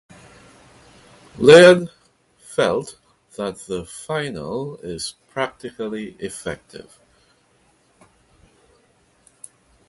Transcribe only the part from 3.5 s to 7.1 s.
the "finale is particularly effective".